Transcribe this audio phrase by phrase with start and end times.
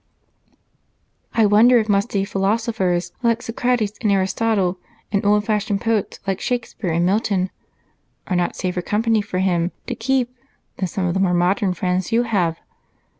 [1.35, 4.79] "I wonder if musty philosophers, like Socrates and Aristotle,
[5.11, 7.51] and old fashioned poets, like Shakespeare and Milton,
[8.25, 10.35] are not safer company for him to keep
[10.77, 12.57] than some of the more modern friends you have?"